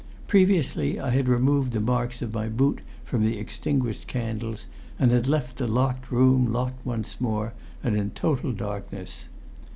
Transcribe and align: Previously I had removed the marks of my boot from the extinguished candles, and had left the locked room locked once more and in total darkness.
Previously 0.25 0.99
I 0.99 1.11
had 1.11 1.29
removed 1.29 1.73
the 1.73 1.79
marks 1.79 2.23
of 2.23 2.33
my 2.33 2.49
boot 2.49 2.81
from 3.05 3.23
the 3.23 3.37
extinguished 3.37 4.07
candles, 4.07 4.65
and 4.97 5.11
had 5.11 5.27
left 5.27 5.57
the 5.57 5.67
locked 5.67 6.11
room 6.11 6.51
locked 6.51 6.83
once 6.83 7.21
more 7.21 7.53
and 7.83 7.95
in 7.95 8.09
total 8.09 8.51
darkness. 8.51 9.29